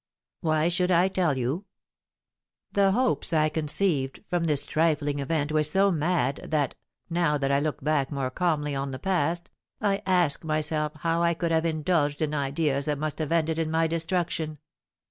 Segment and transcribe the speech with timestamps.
[0.39, 1.65] Why should I tell you?
[2.71, 6.73] The hopes I conceived from this trifling event were so mad that,
[7.07, 11.35] now that I look back more calmly on the past, I ask myself how I
[11.35, 14.57] could have indulged in ideas that must have ended in my destruction.